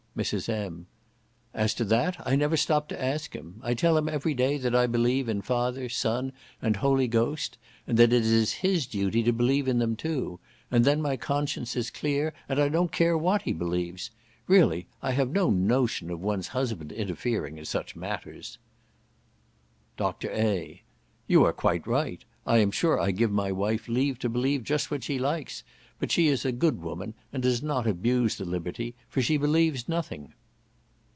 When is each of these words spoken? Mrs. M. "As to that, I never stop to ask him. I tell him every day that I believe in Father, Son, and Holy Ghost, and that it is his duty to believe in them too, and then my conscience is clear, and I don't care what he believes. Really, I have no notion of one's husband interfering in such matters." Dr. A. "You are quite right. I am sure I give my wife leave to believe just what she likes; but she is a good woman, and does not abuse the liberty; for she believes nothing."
Mrs. 0.13 0.49
M. 0.49 0.87
"As 1.53 1.73
to 1.75 1.85
that, 1.85 2.17
I 2.27 2.35
never 2.35 2.57
stop 2.57 2.89
to 2.89 3.01
ask 3.01 3.33
him. 3.33 3.61
I 3.63 3.73
tell 3.73 3.97
him 3.97 4.09
every 4.09 4.33
day 4.33 4.57
that 4.57 4.75
I 4.75 4.85
believe 4.85 5.29
in 5.29 5.41
Father, 5.41 5.87
Son, 5.87 6.33
and 6.61 6.75
Holy 6.75 7.07
Ghost, 7.07 7.57
and 7.87 7.97
that 7.97 8.11
it 8.11 8.25
is 8.25 8.55
his 8.55 8.85
duty 8.87 9.23
to 9.23 9.31
believe 9.31 9.69
in 9.69 9.79
them 9.79 9.95
too, 9.95 10.41
and 10.69 10.83
then 10.83 11.01
my 11.01 11.15
conscience 11.15 11.77
is 11.77 11.89
clear, 11.89 12.33
and 12.49 12.59
I 12.59 12.67
don't 12.67 12.91
care 12.91 13.17
what 13.17 13.43
he 13.43 13.53
believes. 13.53 14.11
Really, 14.49 14.85
I 15.01 15.11
have 15.11 15.31
no 15.31 15.49
notion 15.49 16.09
of 16.09 16.19
one's 16.19 16.49
husband 16.49 16.91
interfering 16.91 17.57
in 17.57 17.63
such 17.63 17.95
matters." 17.95 18.57
Dr. 19.95 20.29
A. 20.31 20.81
"You 21.25 21.45
are 21.45 21.53
quite 21.53 21.87
right. 21.87 22.21
I 22.45 22.57
am 22.57 22.71
sure 22.71 22.99
I 22.99 23.11
give 23.11 23.31
my 23.31 23.53
wife 23.53 23.87
leave 23.87 24.19
to 24.19 24.27
believe 24.29 24.65
just 24.65 24.91
what 24.91 25.05
she 25.05 25.17
likes; 25.17 25.63
but 25.99 26.09
she 26.11 26.27
is 26.29 26.43
a 26.43 26.51
good 26.51 26.81
woman, 26.81 27.13
and 27.31 27.43
does 27.43 27.61
not 27.61 27.85
abuse 27.85 28.33
the 28.37 28.43
liberty; 28.45 28.95
for 29.07 29.21
she 29.21 29.37
believes 29.37 29.87
nothing." 29.87 30.33